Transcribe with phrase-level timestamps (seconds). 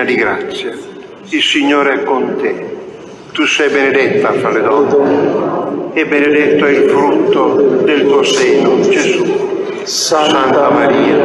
[0.00, 0.72] Piena di grazia,
[1.28, 2.76] il Signore è con te.
[3.32, 9.82] Tu sei benedetta fra le donne e benedetto è il frutto del tuo seno, Gesù.
[9.82, 11.18] Santa Maria,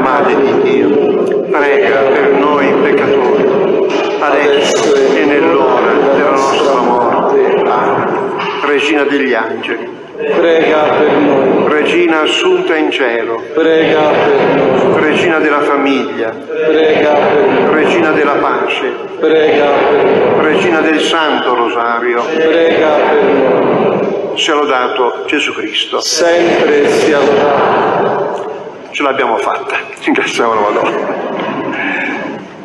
[0.00, 3.88] Madre di Dio, prega per noi peccatori,
[4.20, 7.62] adesso e nell'ora della nostra morte.
[7.66, 8.32] Amen.
[8.64, 11.51] Regina degli angeli, prega per noi,
[11.82, 18.34] Regina assunta in cielo, prega per noi, Regina della famiglia, prega per noi, Regina della
[18.34, 18.86] pace,
[19.18, 26.00] prega per noi, Regina del Santo Rosario, prega per noi, sia lodato Gesù Cristo.
[26.00, 28.88] sempre sia lodato.
[28.92, 31.14] Ce l'abbiamo fatta, ringraziamo la Madonna.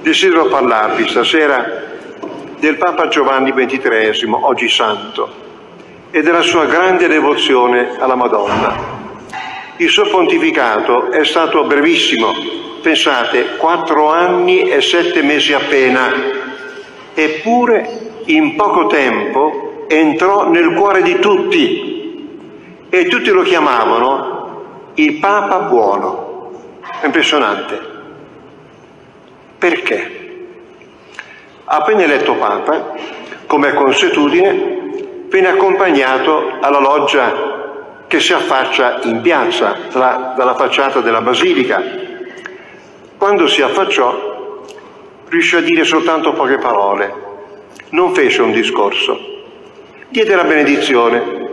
[0.04, 1.66] Desidero parlarvi stasera
[2.60, 5.28] del Papa Giovanni XXIII, oggi santo,
[6.12, 8.97] e della sua grande devozione alla Madonna.
[9.80, 12.34] Il suo pontificato è stato brevissimo,
[12.82, 16.12] pensate, quattro anni e sette mesi appena,
[17.14, 22.28] eppure in poco tempo entrò nel cuore di tutti
[22.90, 26.52] e tutti lo chiamavano il Papa buono.
[27.04, 27.80] Impressionante.
[29.60, 30.46] Perché?
[31.66, 32.96] Appena eletto Papa,
[33.46, 37.56] come consuetudine, venne accompagnato alla loggia
[38.07, 41.84] che si affaccia in piazza, tra, dalla facciata della basilica.
[43.18, 44.63] Quando si affacciò,
[45.28, 47.13] riuscì a dire soltanto poche parole,
[47.90, 49.19] non fece un discorso,
[50.09, 51.45] diede la benedizione,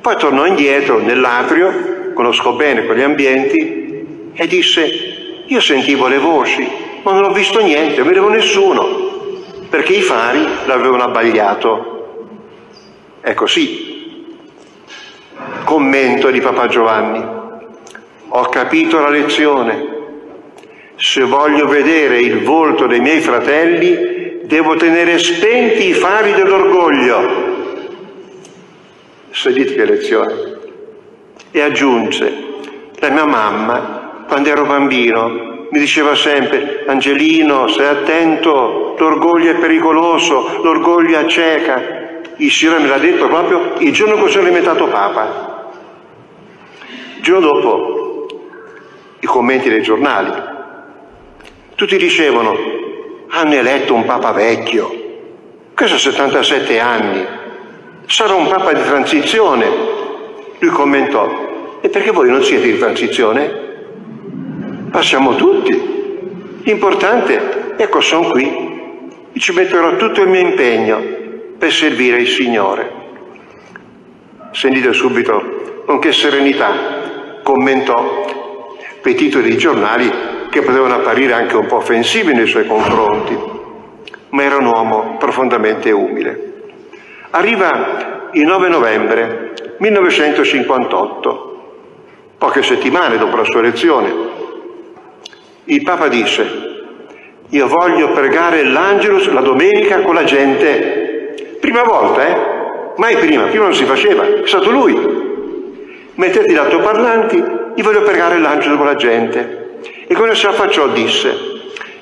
[0.00, 6.68] poi tornò indietro nell'atrio, conosco bene quegli ambienti, e disse, io sentivo le voci,
[7.02, 8.86] ma non ho visto niente, non vedevo nessuno,
[9.70, 11.94] perché i fari l'avevano abbagliato.
[13.20, 13.95] È così.
[15.64, 17.22] Commento di Papa Giovanni.
[18.28, 19.94] Ho capito la lezione.
[20.96, 27.44] Se voglio vedere il volto dei miei fratelli, devo tenere spenti i fari dell'orgoglio.
[29.30, 30.54] Sentite che lezione.
[31.50, 32.32] E aggiunge,
[32.98, 40.60] la mia mamma, quando ero bambino, mi diceva sempre, Angelino, stai attento, l'orgoglio è pericoloso,
[40.62, 41.95] l'orgoglio acceca.
[42.38, 45.70] Il Signore me l'ha detto proprio il giorno che sono diventato Papa.
[47.16, 48.26] Il giorno dopo,
[49.20, 50.30] i commenti dei giornali,
[51.76, 52.54] tutti dicevano,
[53.28, 55.04] hanno eletto un Papa vecchio,
[55.74, 57.26] questo ha 77 anni,
[58.04, 59.94] sarà un Papa di transizione.
[60.58, 63.64] Lui commentò, e perché voi non siete di transizione?
[64.90, 65.94] Passiamo tutti.
[66.64, 71.24] L'importante, ecco, sono qui, ci metterò tutto il mio impegno
[71.58, 73.04] per servire il Signore.
[74.52, 78.24] Sentite subito con che serenità commentò
[79.00, 80.10] quei titoli dei giornali
[80.50, 83.38] che potevano apparire anche un po' offensivi nei suoi confronti,
[84.30, 86.52] ma era un uomo profondamente umile.
[87.30, 91.74] Arriva il 9 novembre 1958,
[92.38, 94.14] poche settimane dopo la sua elezione.
[95.64, 96.66] Il Papa disse,
[97.50, 101.05] io voglio pregare l'Angelus la domenica con la gente.
[101.76, 102.36] Prima volta, eh?
[102.96, 104.94] Mai prima, prima non si faceva, è stato lui.
[106.14, 107.36] Mettete gli altoparlanti,
[107.74, 109.80] io voglio pregare l'Angelus con la gente.
[110.06, 111.36] E quando si affacciò disse,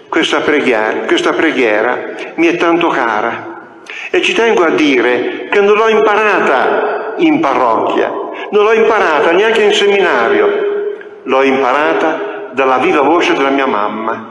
[0.09, 3.81] questa preghiera, questa preghiera mi è tanto cara
[4.11, 8.13] e ci tengo a dire che non l'ho imparata in parrocchia,
[8.51, 14.29] non l'ho imparata neanche in seminario, l'ho imparata dalla viva voce della mia mamma,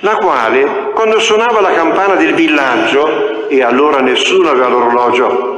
[0.00, 5.56] la quale quando suonava la campana del villaggio, e allora nessuno aveva l'orologio,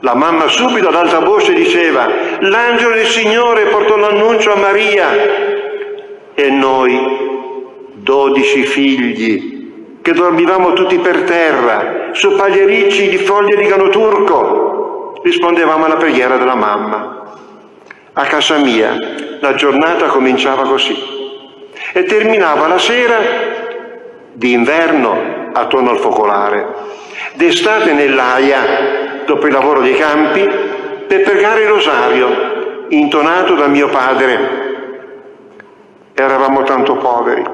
[0.00, 2.06] la mamma subito ad alta voce diceva,
[2.40, 5.08] l'angelo del Signore portò l'annuncio a Maria.
[6.34, 6.98] E noi,
[7.94, 15.86] dodici figli, che dormivamo tutti per terra, su pagliericci di foglie di gano turco, rispondevamo
[15.86, 17.24] alla preghiera della mamma.
[18.12, 18.96] A casa mia
[19.40, 20.94] la giornata cominciava così.
[21.92, 23.18] E terminava la sera
[24.34, 26.66] d'inverno attorno al focolare,
[27.34, 30.48] d'estate nell'aia dopo il lavoro dei campi
[31.06, 34.64] per pregare il rosario intonato da mio padre.
[36.14, 37.44] Eravamo tanto poveri.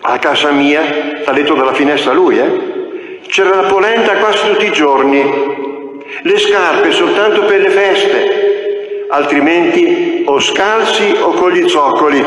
[0.00, 0.82] A casa mia,
[1.24, 3.20] l'ha detto dalla finestra lui, eh?
[3.26, 10.38] C'era la polenta quasi tutti i giorni, le scarpe soltanto per le feste, altrimenti o
[10.40, 12.24] scalzi o con gli zoccoli.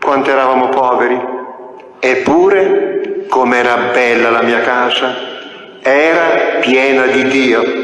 [0.00, 1.20] Quanto eravamo poveri.
[1.98, 2.93] Eppure,
[3.28, 5.32] com'era bella la mia casa,
[5.82, 7.82] era piena di Dio.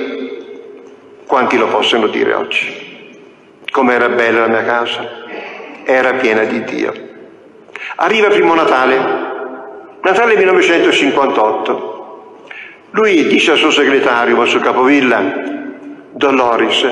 [1.26, 3.18] Quanti lo possono dire oggi?
[3.70, 5.08] Com'era bella la mia casa?
[5.84, 6.92] Era piena di Dio.
[7.96, 8.98] Arriva primo Natale,
[10.02, 11.90] Natale 1958.
[12.92, 15.20] Lui dice al suo segretario, al suo capovilla,
[16.12, 16.86] Don Loris,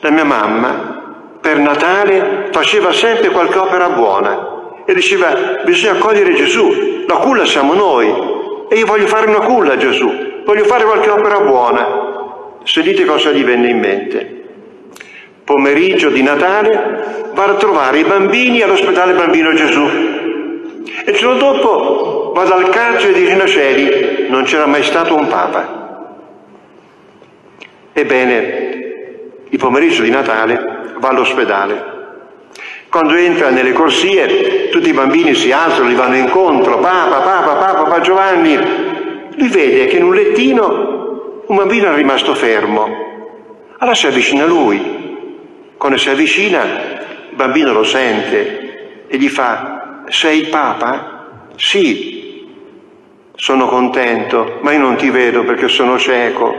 [0.00, 1.00] la mia mamma
[1.40, 4.50] per Natale faceva sempre qualche opera buona
[4.84, 8.08] e diceva bisogna accogliere Gesù, la culla siamo noi
[8.68, 10.10] e io voglio fare una culla a Gesù,
[10.44, 12.00] voglio fare qualche opera buona.
[12.64, 14.42] Sentite cosa gli venne in mente.
[15.44, 19.84] Pomeriggio di Natale va a trovare i bambini all'ospedale Bambino Gesù
[21.04, 25.80] e il giorno dopo vado al carcere di Rinaceri, non c'era mai stato un papa.
[27.92, 31.91] Ebbene, il pomeriggio di Natale va all'ospedale.
[32.92, 37.82] Quando entra nelle corsie, tutti i bambini si alzano, gli vanno incontro, papa, papa, papa,
[37.84, 38.54] papa Giovanni.
[39.34, 42.84] Lui vede che in un lettino un bambino è rimasto fermo.
[43.78, 45.72] Allora si avvicina a lui.
[45.78, 46.64] Quando si avvicina,
[47.30, 51.28] il bambino lo sente e gli fa, sei il Papa?
[51.56, 52.46] Sì,
[53.34, 56.54] sono contento, ma io non ti vedo perché sono cieco.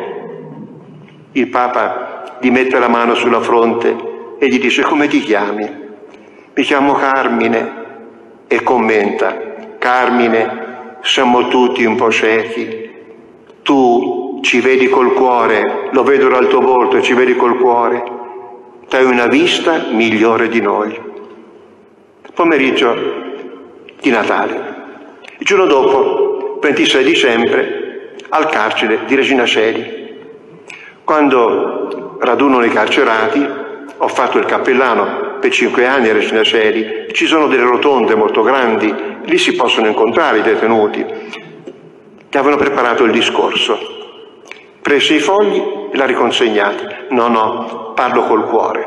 [1.34, 3.96] Il Papa gli mette la mano sulla fronte
[4.40, 5.82] e gli dice come ti chiami?
[6.56, 7.82] Mi chiamo Carmine
[8.46, 9.36] e commenta,
[9.80, 12.92] Carmine, siamo tutti un po' ciechi.
[13.64, 18.04] Tu ci vedi col cuore, lo vedo dal tuo volto, ci vedi col cuore.
[18.88, 20.96] Tu hai una vista migliore di noi.
[22.36, 22.96] Pomeriggio
[24.00, 24.76] di Natale.
[25.40, 30.22] Il giorno dopo, 26 dicembre, al carcere di Regina Celi.
[31.04, 33.44] Quando radunano i carcerati,
[33.98, 38.44] ho fatto il cappellano per cinque anni a Regina Celi, ci sono delle rotonde molto
[38.44, 38.96] grandi,
[39.26, 41.06] lì si possono incontrare i detenuti,
[42.30, 43.78] che avevano preparato il discorso.
[44.82, 46.86] Prese i fogli e l'ha riconsegnati.
[47.10, 48.86] No, no, parlo col cuore.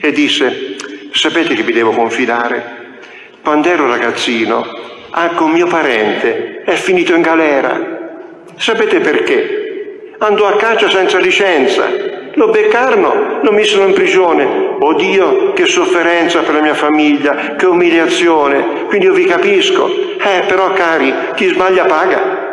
[0.00, 0.76] E disse,
[1.12, 3.00] sapete che vi devo confidare?
[3.42, 4.66] Quando ero ragazzino,
[5.10, 8.38] anche un mio parente è finito in galera.
[8.56, 10.14] Sapete perché?
[10.20, 11.86] Andò a caccia senza licenza.
[12.32, 14.65] Lo beccarono, lo misero in prigione.
[14.78, 18.84] Oddio, che sofferenza per la mia famiglia, che umiliazione.
[18.86, 19.88] Quindi io vi capisco.
[19.88, 22.44] Eh, però cari, chi sbaglia paga.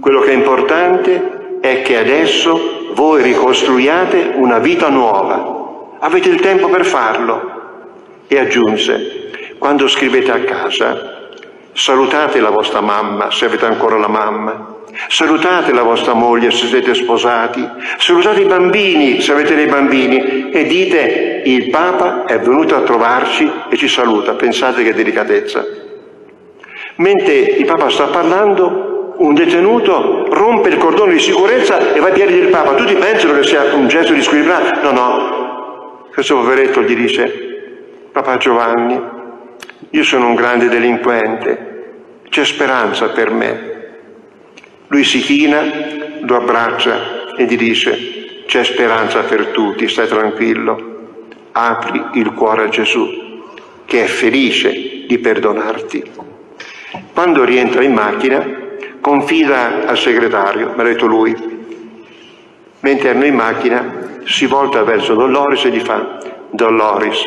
[0.00, 5.96] Quello che è importante è che adesso voi ricostruiate una vita nuova.
[5.98, 7.52] Avete il tempo per farlo.
[8.26, 11.28] E aggiunse, quando scrivete a casa,
[11.72, 14.73] salutate la vostra mamma se avete ancora la mamma,
[15.08, 17.66] salutate la vostra moglie se siete sposati,
[17.98, 23.50] salutate i bambini se avete dei bambini e dite il Papa è venuto a trovarci
[23.68, 24.34] e ci saluta.
[24.34, 25.64] Pensate che delicatezza.
[26.96, 32.12] Mentre il Papa sta parlando, un detenuto rompe il cordone di sicurezza e va ai
[32.12, 32.74] piedi del Papa.
[32.74, 34.80] Tutti pensano che sia un gesto di squilibrato.
[34.82, 36.08] No, no.
[36.12, 39.00] Questo poveretto gli dice, Papa Giovanni,
[39.90, 43.73] io sono un grande delinquente, c'è speranza per me.
[44.88, 45.62] Lui si china,
[46.20, 50.92] lo abbraccia e gli dice, c'è speranza per tutti, stai tranquillo,
[51.52, 53.42] apri il cuore a Gesù,
[53.84, 56.10] che è felice di perdonarti.
[57.12, 58.44] Quando rientra in macchina,
[59.00, 61.34] confida al segretario, mi ha detto lui,
[62.80, 66.18] mentre erano in macchina, si volta verso Dolores e gli fa,
[66.50, 67.18] Dolores,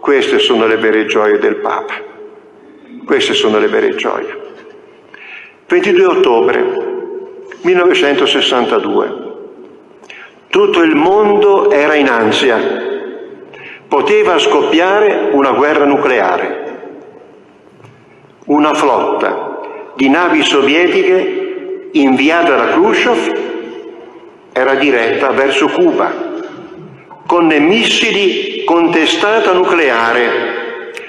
[0.00, 1.94] queste sono le vere gioie del Papa.
[3.04, 4.44] Queste sono le vere gioie.
[5.66, 6.85] 22 ottobre
[7.66, 9.24] 1962.
[10.48, 12.58] Tutto il mondo era in ansia.
[13.88, 16.64] Poteva scoppiare una guerra nucleare.
[18.46, 23.44] Una flotta di navi sovietiche inviata da Khrushchev
[24.52, 26.34] era diretta verso Cuba
[27.26, 30.54] con missili con testata nucleare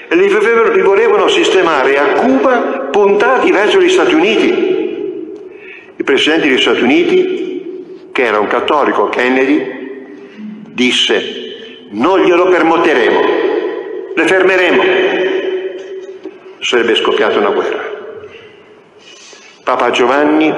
[0.08, 4.67] e li, li volevano sistemare a Cuba puntati verso gli Stati Uniti.
[6.08, 10.24] Presidente degli Stati Uniti, che era un cattolico, Kennedy,
[10.68, 13.20] disse non glielo permetteremo,
[14.14, 14.82] le fermeremo.
[16.60, 17.82] Sarebbe scoppiata una guerra.
[19.64, 20.50] Papa Giovanni,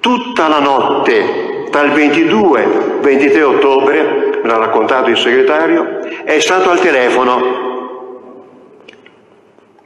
[0.00, 6.80] tutta la notte, dal 22 23 ottobre, me l'ha raccontato il segretario, è stato al
[6.80, 7.68] telefono.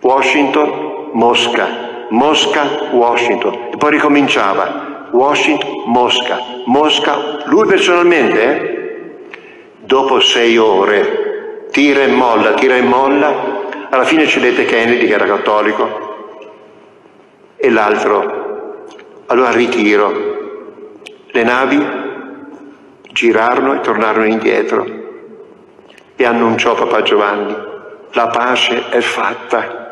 [0.00, 3.70] Washington, Mosca, Mosca, Washington.
[3.72, 5.08] E poi ricominciava.
[5.10, 7.42] Washington, Mosca, Mosca.
[7.44, 8.74] Lui personalmente, eh?
[9.80, 15.26] dopo sei ore, tira e molla, tira e molla, alla fine cedette Kennedy che era
[15.26, 16.12] cattolico
[17.56, 18.86] e l'altro,
[19.26, 20.32] allora ritiro.
[21.26, 22.02] Le navi
[23.14, 24.84] Girarono e tornarono indietro
[26.16, 27.54] e annunciò Papa Giovanni,
[28.10, 29.83] la pace è fatta.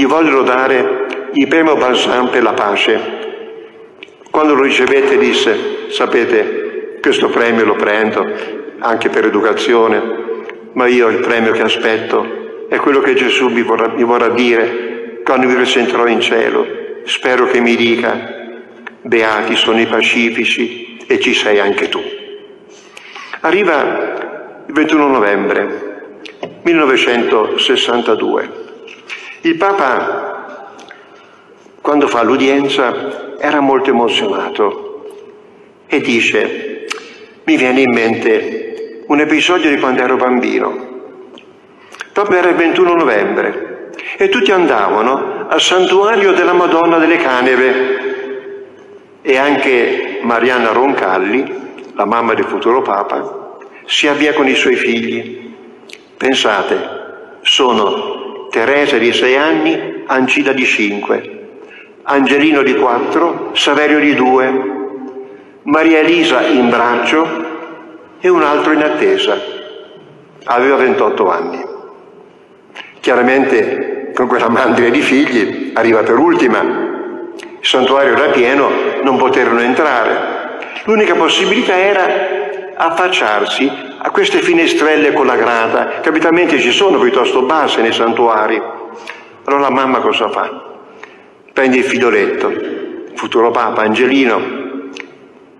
[0.00, 2.98] Gli vollero dare il premio Balsam per la pace.
[4.30, 8.26] Quando lo ricevette disse, sapete, questo premio lo prendo
[8.78, 10.00] anche per educazione,
[10.72, 15.20] ma io il premio che aspetto è quello che Gesù mi vorrà, mi vorrà dire
[15.22, 16.66] quando mi presenterò in cielo.
[17.04, 18.54] Spero che mi dica,
[19.02, 22.00] beati sono i pacifici e ci sei anche tu.
[23.40, 26.22] Arriva il 21 novembre
[26.62, 28.59] 1962.
[29.42, 30.74] Il Papa,
[31.80, 35.24] quando fa l'udienza, era molto emozionato
[35.86, 36.86] e dice,
[37.44, 40.88] mi viene in mente un episodio di quando ero bambino.
[42.12, 47.98] Proprio era il 21 novembre e tutti andavano al santuario della Madonna delle Caneve
[49.22, 53.56] e anche Marianna Roncalli la mamma del futuro Papa,
[53.86, 55.54] si avvia con i suoi figli.
[56.18, 58.19] Pensate, sono
[58.50, 61.38] Teresa di sei anni, Ancida di cinque,
[62.02, 64.78] Angelino di quattro, Saverio di due,
[65.62, 67.48] Maria Elisa in braccio
[68.18, 69.40] e un altro in attesa.
[70.44, 71.64] Aveva 28 anni.
[72.98, 76.60] Chiaramente con quella mandria di figli arriva per ultima.
[76.60, 78.68] Il santuario era pieno,
[79.04, 80.58] non poterono entrare.
[80.84, 82.06] L'unica possibilità era
[82.74, 88.60] affacciarsi a queste finestrelle con la grata, che abitualmente ci sono piuttosto basse nei santuari.
[89.44, 90.78] Allora la mamma cosa fa?
[91.52, 92.50] Prende il figlioletto,
[93.14, 94.40] futuro Papa Angelino,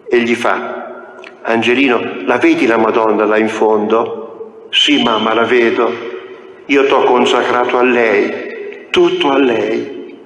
[0.09, 4.66] e gli fa, Angelino, la vedi la Madonna là in fondo?
[4.70, 5.92] Sì mamma, la vedo.
[6.66, 10.16] Io t'ho consacrato a lei, tutto a lei.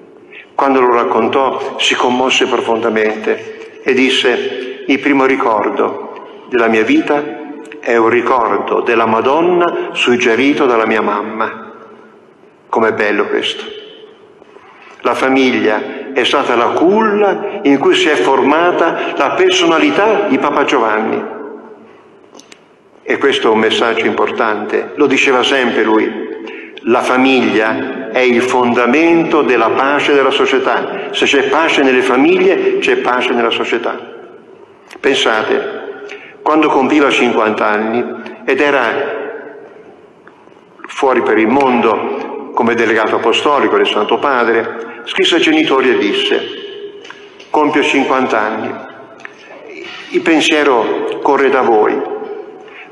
[0.54, 7.43] Quando lo raccontò si commosse profondamente e disse, il primo ricordo della mia vita
[7.84, 11.72] è un ricordo della Madonna suggerito dalla mia mamma.
[12.70, 13.62] Com'è bello questo.
[15.02, 20.64] La famiglia è stata la culla in cui si è formata la personalità di Papa
[20.64, 21.22] Giovanni.
[23.02, 26.22] E questo è un messaggio importante, lo diceva sempre lui.
[26.86, 31.08] La famiglia è il fondamento della pace della società.
[31.10, 34.12] Se c'è pace nelle famiglie, c'è pace nella società.
[35.00, 35.73] Pensate,
[36.44, 38.04] quando compiva 50 anni
[38.44, 39.22] ed era
[40.86, 47.02] fuori per il mondo come delegato apostolico del Santo Padre, scrisse ai genitori e disse,
[47.48, 48.74] compio 50 anni,
[50.10, 51.98] il pensiero corre da voi.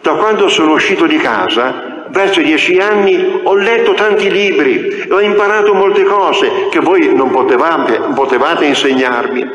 [0.01, 5.21] Da quando sono uscito di casa, verso dieci anni, ho letto tanti libri e ho
[5.21, 9.51] imparato molte cose che voi non potevate, potevate insegnarmi,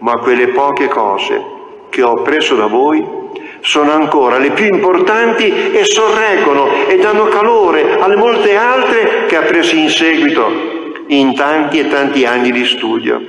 [0.00, 1.42] ma quelle poche cose
[1.88, 3.19] che ho appreso da voi
[3.60, 9.42] sono ancora le più importanti e sorreggono e danno calore alle molte altre che ha
[9.42, 13.20] preso in seguito in tanti e tanti anni di studio.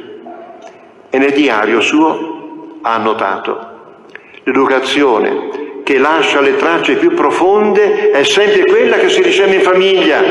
[1.09, 3.69] E nel diario suo ha annotato
[4.43, 10.21] l'educazione che lascia le tracce più profonde è sempre quella che si riceve in famiglia.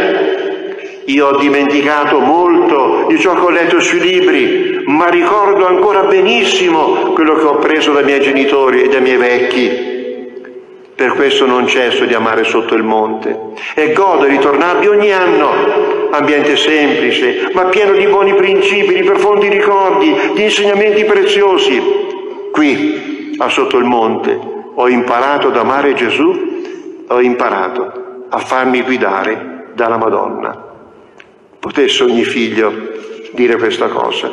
[1.07, 7.13] Io ho dimenticato molto di ciò che ho letto sui libri, ma ricordo ancora benissimo
[7.15, 9.90] quello che ho preso dai miei genitori e dai miei vecchi.
[11.01, 16.09] Per questo non cesso di amare sotto il monte e godo di ritornarvi ogni anno.
[16.11, 21.81] Ambiente semplice, ma pieno di buoni principi, di profondi ricordi, di insegnamenti preziosi.
[22.53, 24.39] Qui, a sotto il monte,
[24.75, 30.55] ho imparato ad amare Gesù, ho imparato a farmi guidare dalla Madonna.
[31.59, 32.75] Potesse ogni figlio
[33.33, 34.31] dire questa cosa.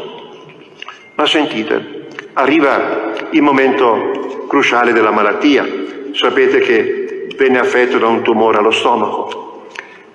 [1.16, 5.77] Ma sentite, arriva il momento cruciale della malattia.
[6.18, 9.68] Sapete che venne affetto da un tumore allo stomaco.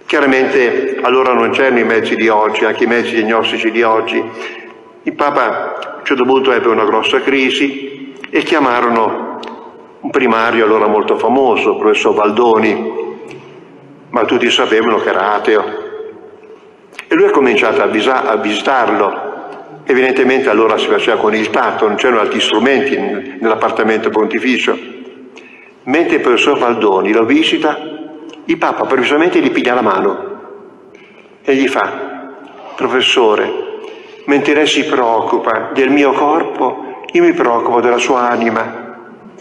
[0.05, 4.21] Chiaramente allora non c'erano i mezzi di oggi, anche i mezzi diagnostici di oggi.
[5.05, 9.39] Il Papa a un certo punto ebbe una grossa crisi e chiamarono
[10.01, 12.93] un primario allora molto famoso, il professor Baldoni,
[14.09, 15.65] ma tutti sapevano che era ateo.
[17.07, 19.31] E lui ha cominciato a, visa- a visitarlo
[19.85, 24.92] Evidentemente allora si faceva con il tatto, non c'erano altri strumenti nell'appartamento pontificio.
[25.85, 27.77] Mentre il professor Valdoni lo visita,
[28.45, 30.31] il Papa precisamente gli piglia la mano
[31.43, 32.35] e gli fa,
[32.77, 33.53] professore,
[34.27, 38.97] mentre lei si preoccupa del mio corpo, io mi preoccupo della sua anima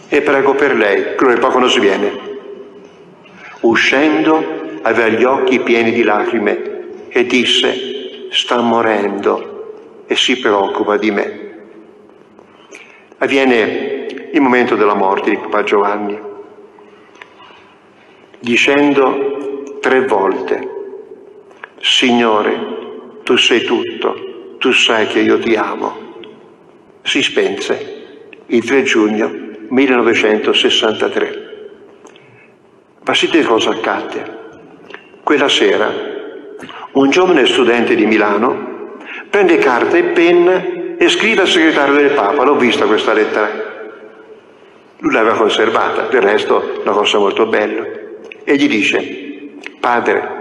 [0.07, 2.29] e prego per lei, che poco non sviene.
[3.61, 11.11] Uscendo aveva gli occhi pieni di lacrime e disse, sta morendo e si preoccupa di
[11.11, 11.49] me.
[13.19, 16.29] Avviene il momento della morte di Papa Giovanni,
[18.41, 20.67] dicendo tre volte,
[21.79, 26.09] Signore, tu sei tutto, tu sai che io ti amo.
[27.03, 27.99] Si spense
[28.47, 29.31] il 3 giugno
[29.69, 31.49] 1963.
[33.03, 34.39] Ma sapete cosa accadde?
[35.23, 35.89] Quella sera
[36.93, 38.97] un giovane studente di Milano
[39.29, 40.61] prende carta e penna
[40.97, 43.49] e scrive al segretario del Papa, l'ho vista questa lettera.
[44.97, 48.00] Lui l'aveva conservata, del resto una cosa molto bella.
[48.43, 50.39] E gli dice, padre,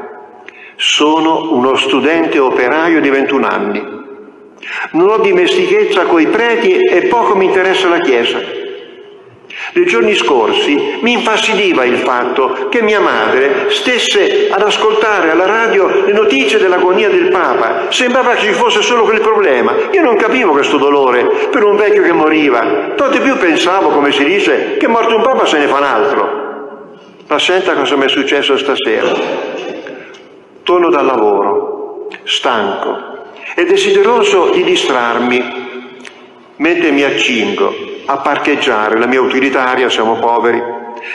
[0.76, 3.98] sono uno studente operaio di 21 anni,
[4.92, 8.58] non ho dimestichezza coi preti e poco mi interessa la Chiesa.
[9.72, 16.06] Nei giorni scorsi mi infastidiva il fatto che mia madre stesse ad ascoltare alla radio
[16.06, 17.90] le notizie dell'agonia del Papa.
[17.90, 19.74] Sembrava che ci fosse solo quel problema.
[19.92, 22.94] Io non capivo questo dolore per un vecchio che moriva.
[22.96, 26.39] Tanto più pensavo, come si dice, che morto un Papa se ne fa un altro.
[27.30, 29.14] Ma senta cosa mi è successo stasera.
[30.64, 35.68] Torno dal lavoro, stanco e desideroso di distrarmi
[36.56, 37.72] mentre mi accingo
[38.06, 40.60] a parcheggiare la mia utilitaria, siamo poveri.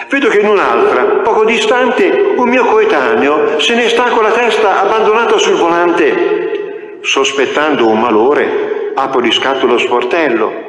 [0.07, 4.83] Vedo che in un'altra, poco distante, un mio coetaneo se ne sta con la testa
[4.83, 6.99] abbandonata sul volante.
[7.01, 10.63] Sospettando un malore, apro di scatto lo sportello.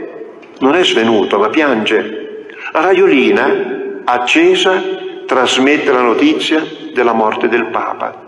[0.59, 2.47] Non è svenuto, ma piange.
[2.73, 8.25] La raiolina, accesa, trasmette la notizia della morte del Papa.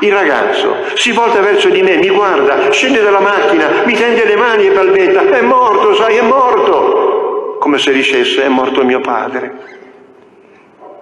[0.00, 4.36] Il ragazzo si volta verso di me, mi guarda, scende dalla macchina, mi tende le
[4.36, 9.74] mani e balbetta, è morto, sai, è morto, come se dicesse, è morto mio padre.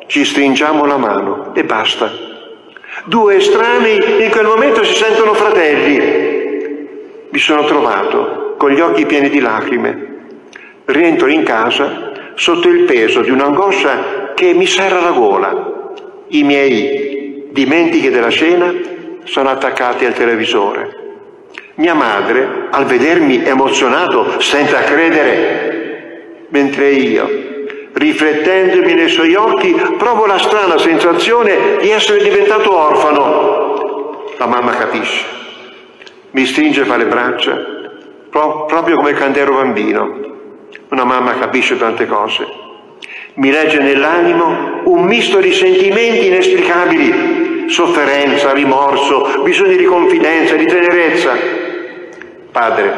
[0.07, 2.11] Ci stringiamo la mano e basta.
[3.05, 6.87] Due estranei in quel momento si sentono fratelli.
[7.31, 10.13] Mi sono trovato con gli occhi pieni di lacrime.
[10.85, 15.73] Rientro in casa sotto il peso di un'angoscia che mi serra la gola.
[16.29, 18.73] I miei dimentichi della cena,
[19.25, 21.03] sono attaccati al televisore.
[21.77, 27.29] Mia madre, al vedermi emozionato, senza credere, mentre io,
[27.93, 34.33] riflettendomi nei suoi occhi, provo la strana sensazione di essere diventato orfano.
[34.37, 35.25] La mamma capisce,
[36.33, 37.57] mi stringe fra le braccia,
[38.31, 40.33] proprio come quando ero bambino.
[40.91, 42.47] Una mamma capisce tante cose.
[43.37, 51.37] Mi legge nell'animo un misto di sentimenti inesplicabili sofferenza, rimorso, bisogno di confidenza, di tenerezza.
[52.53, 52.93] Padre,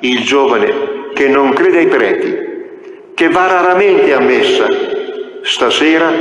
[0.00, 2.36] il giovane che non crede ai preti,
[3.14, 4.66] che va raramente a messa,
[5.42, 6.12] stasera,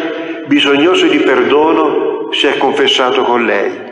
[0.47, 3.85] bisognoso di perdono, si è confessato con lei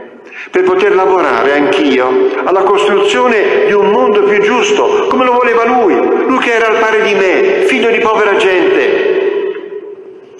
[0.49, 5.95] per poter lavorare anch'io alla costruzione di un mondo più giusto, come lo voleva lui,
[6.25, 9.14] lui che era al pari di me, figlio di povera gente.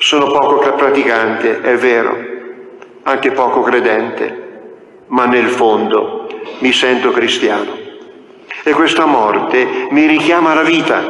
[0.06, 2.16] Sono poco praticante, è vero,
[3.02, 4.60] anche poco credente,
[5.08, 6.28] ma nel fondo
[6.60, 7.76] mi sento cristiano.
[8.64, 11.02] E questa morte mi richiama alla vita.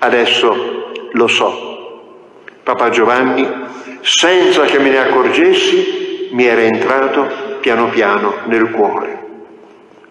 [0.00, 1.92] Adesso lo so.
[2.64, 3.48] Papa Giovanni,
[4.00, 7.28] senza che me ne accorgessi, mi era entrato
[7.60, 9.26] piano piano nel cuore.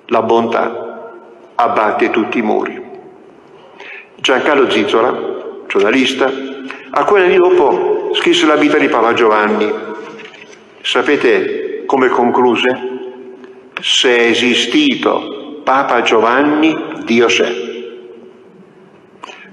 [0.05, 1.11] La bontà
[1.55, 2.81] abbatte tutti i muri.
[4.15, 6.31] Giancarlo Zizzola, giornalista,
[6.91, 9.87] a quell'anno dopo scrisse la vita di Papa Giovanni
[10.81, 12.67] Sapete come concluse?
[13.81, 17.67] Se è esistito Papa Giovanni, Dio c'è.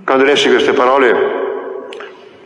[0.05, 1.15] Quando lessi queste parole,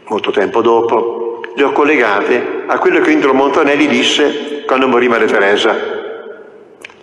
[0.08, 5.26] molto tempo dopo, le ho collegate a quello che Indro Montanelli disse quando morì Maria
[5.26, 5.76] Teresa.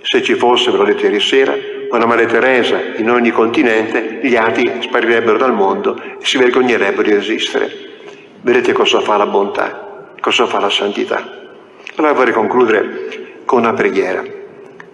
[0.01, 1.55] Se ci fosse, ve l'ho detto ieri sera,
[1.91, 7.13] una Maria Teresa in ogni continente, gli ati sparirebbero dal mondo e si vergognerebbero di
[7.13, 7.71] esistere.
[8.41, 11.45] Vedete cosa fa la bontà, cosa fa la santità.
[11.95, 14.23] Allora vorrei concludere con una preghiera,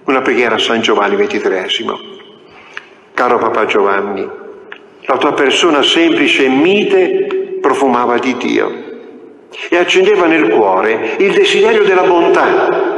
[0.06, 2.12] una preghiera a San Giovanni XXIII.
[3.14, 4.28] Caro Papa Giovanni,
[5.02, 8.92] la tua persona semplice e mite profumava di Dio
[9.70, 12.92] e accendeva nel cuore il desiderio della bontà.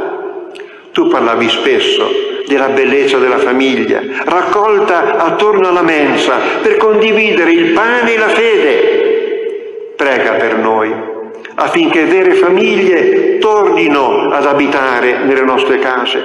[0.92, 2.08] Tu parlavi spesso
[2.46, 9.94] della bellezza della famiglia, raccolta attorno alla mensa per condividere il pane e la fede.
[9.96, 11.14] Prega per noi
[11.58, 16.22] affinché vere famiglie tornino ad abitare nelle nostre case.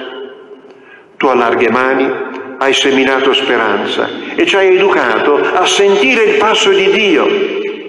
[1.18, 2.12] Tu a larghe mani
[2.58, 7.26] hai seminato speranza e ci hai educato a sentire il passo di Dio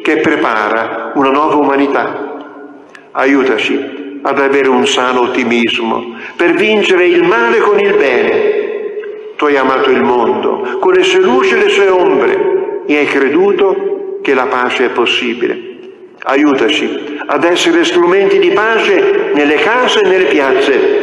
[0.03, 2.31] che prepara una nuova umanità.
[3.12, 8.61] Aiutaci ad avere un sano ottimismo per vincere il male con il bene.
[9.37, 13.06] Tu hai amato il mondo con le sue luci e le sue ombre e hai
[13.06, 15.70] creduto che la pace è possibile.
[16.24, 21.00] Aiutaci ad essere strumenti di pace nelle case e nelle piazze.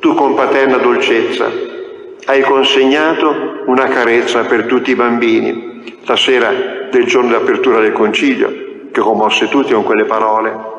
[0.00, 1.48] tu con paterna dolcezza
[2.26, 6.52] hai consegnato una carezza per tutti i bambini, la sera
[6.90, 10.71] del giorno di apertura del concilio, che commosse tutti con quelle parole.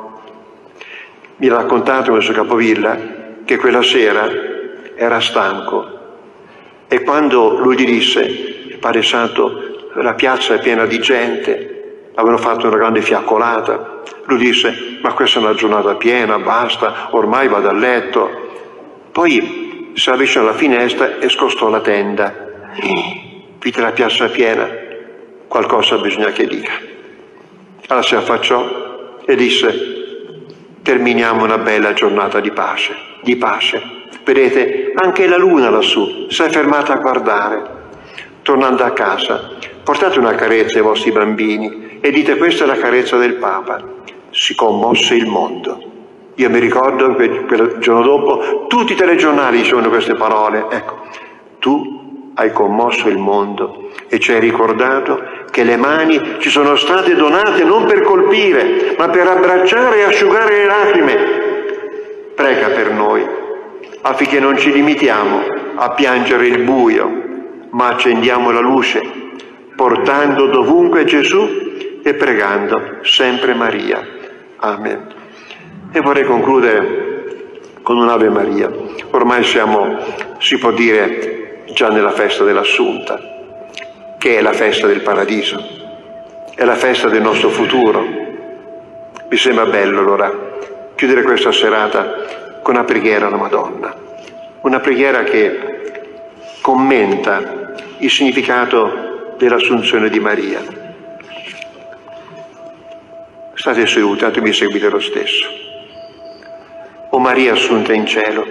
[1.43, 2.97] Mi ha raccontato questo capovilla
[3.43, 4.31] che quella sera
[4.95, 5.99] era stanco
[6.87, 12.37] e quando lui gli disse, il Padre Santo, la piazza è piena di gente, avevano
[12.37, 17.67] fatto una grande fiaccolata, lui disse, ma questa è una giornata piena, basta, ormai vado
[17.67, 18.29] a letto.
[19.11, 22.33] Poi si avvicinò alla finestra e scostò la tenda.
[23.59, 24.65] Vide la piazza piena,
[25.49, 26.71] qualcosa bisogna che dica.
[27.87, 30.02] Allora si affacciò e disse,
[30.83, 32.93] terminiamo una bella giornata di pace,
[33.23, 33.81] di pace.
[34.23, 37.81] Vedete, anche la luna lassù si è fermata a guardare.
[38.43, 39.51] Tornando a casa,
[39.83, 44.01] portate una carezza ai vostri bambini e dite questa è la carezza del Papa
[44.33, 45.91] si commosse il mondo.
[46.35, 50.65] Io mi ricordo che quel giorno dopo tutti i telegiornali dicevano queste parole.
[50.71, 51.01] Ecco,
[51.59, 55.21] tu hai commosso il mondo e ci hai ricordato
[55.53, 60.57] che le mani ci sono state donate non per colpire, ma per abbracciare e asciugare
[60.57, 61.15] le lacrime.
[62.33, 63.23] Prega per noi,
[64.01, 65.43] affinché non ci limitiamo
[65.75, 67.07] a piangere il buio,
[67.69, 68.99] ma accendiamo la luce,
[69.75, 71.47] portando dovunque Gesù
[72.01, 74.01] e pregando sempre Maria.
[74.55, 75.07] Amen.
[75.91, 78.71] E vorrei concludere con un'Ave Maria.
[79.11, 79.99] Ormai siamo,
[80.39, 83.32] si può dire, già nella festa dell'Assunta,
[84.23, 85.61] che è la festa del paradiso,
[86.55, 88.01] è la festa del nostro futuro.
[89.27, 90.31] Mi sembra bello allora
[90.95, 93.93] chiudere questa serata con una preghiera alla Madonna,
[94.61, 95.91] una preghiera che
[96.61, 100.61] commenta il significato dell'assunzione di Maria
[103.55, 105.47] State seduti, mi seguite lo stesso.
[107.09, 108.45] O Maria assunta in cielo,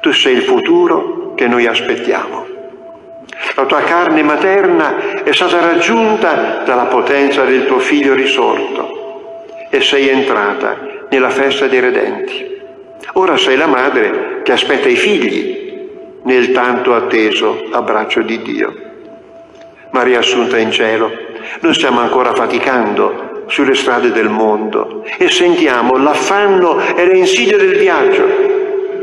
[0.00, 2.45] tu sei il futuro che noi aspettiamo.
[3.54, 10.08] La tua carne materna è stata raggiunta dalla potenza del tuo figlio risorto e sei
[10.08, 10.78] entrata
[11.10, 12.54] nella festa dei redenti.
[13.12, 15.64] Ora sei la madre che aspetta i figli
[16.22, 18.74] nel tanto atteso abbraccio di Dio.
[19.90, 21.10] Maria assunta in cielo,
[21.60, 27.76] noi stiamo ancora faticando sulle strade del mondo e sentiamo l'affanno e le insidie del
[27.76, 28.55] viaggio.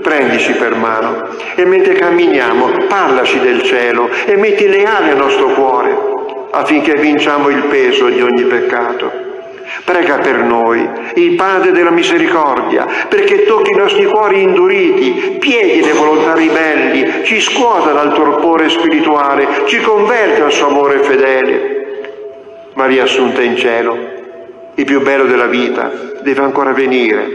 [0.04, 5.48] Prendici per mano e mentre camminiamo parlaci del cielo e metti le ali al nostro
[5.48, 6.12] cuore
[6.52, 9.12] affinché vinciamo il peso di ogni peccato.
[9.86, 15.94] Prega per noi, il Padre della misericordia, perché tocchi i nostri cuori induriti, pieghi le
[15.94, 21.72] volontà ribelli, ci scuota dal torpore spirituale, ci converte al suo amore fedele.
[22.74, 23.98] Maria Assunta in cielo,
[24.76, 27.26] il più bello della vita deve ancora venire,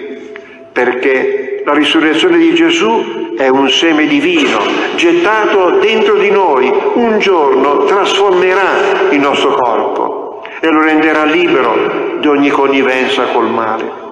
[0.73, 4.59] perché la risurrezione di Gesù è un seme divino
[4.97, 12.27] gettato dentro di noi, un giorno trasformerà il nostro corpo e lo renderà libero di
[12.27, 14.07] ogni connivenza col male.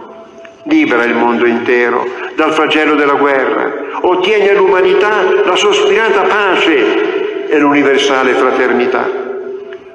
[0.64, 8.34] Libera il mondo intero dal flagello della guerra, ottiene all'umanità la sospirata pace e l'universale
[8.34, 9.08] fraternità.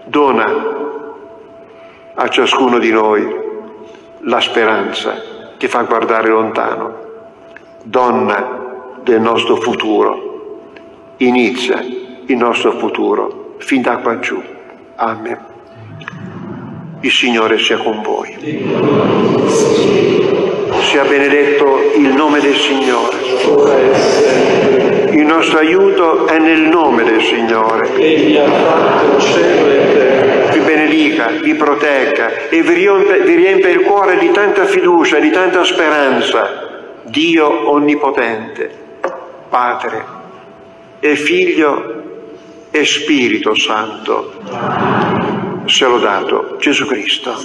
[0.06, 0.80] Dona
[2.16, 3.40] a ciascuno di noi
[4.22, 5.22] la speranza
[5.58, 7.01] che fa guardare lontano.
[7.84, 10.60] Donna del nostro futuro,
[11.18, 11.84] inizia
[12.26, 14.42] il nostro futuro fin da qua giù.
[14.96, 15.38] Amen.
[17.02, 18.36] Il Signore sia con voi.
[20.82, 23.18] Sia benedetto il nome del Signore.
[25.12, 27.94] Il nostro aiuto è nel nome del Signore.
[27.96, 30.32] Egli ha fatto cielo e terra
[30.64, 36.71] benedica, vi protegga e vi vi riempie il cuore di tanta fiducia, di tanta speranza.
[37.12, 38.72] Dio Onnipotente,
[39.50, 40.06] Padre
[41.02, 42.04] e Figlio
[42.72, 44.32] e Spirito Santo.
[45.66, 47.36] Sia lodato Gesù Cristo.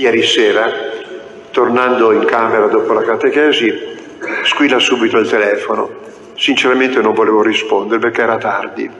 [0.00, 0.72] Ieri sera,
[1.50, 3.70] tornando in camera dopo la catechesi,
[4.44, 5.90] squilla subito il telefono.
[6.36, 8.90] Sinceramente non volevo rispondere perché era tardi.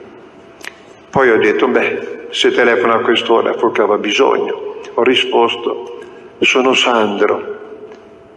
[1.09, 4.75] Poi ho detto, beh, se telefona a quest'ora perché aveva bisogno.
[4.93, 6.01] Ho risposto,
[6.37, 7.57] sono Sandro,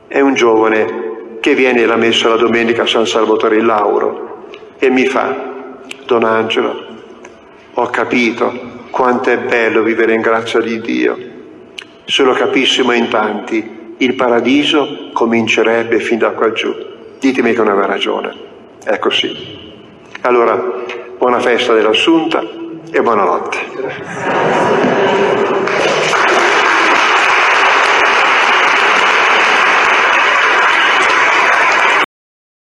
[0.09, 4.47] è un giovane che viene alla messa la domenica a San Salvatore in Lauro
[4.79, 6.83] e mi fa, Don Angelo,
[7.75, 11.33] ho capito quanto è bello vivere in grazia di Dio.
[12.07, 16.71] Se lo capissimo in tanti, il paradiso comincerebbe fin da qua giù.
[17.19, 18.35] Ditemi che non aveva ragione.
[18.85, 19.73] È così.
[20.21, 20.55] Allora,
[21.17, 22.43] buona festa dell'Assunta
[22.91, 25.64] e buonanotte.